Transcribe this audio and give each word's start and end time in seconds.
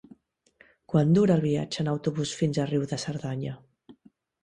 Quant 0.93 1.11
dura 1.17 1.35
el 1.37 1.45
viatge 1.45 1.85
en 1.85 1.93
autobús 1.93 2.35
fins 2.43 2.59
a 2.65 2.69
Riu 2.75 2.91
de 2.95 3.03
Cerdanya? 3.09 3.57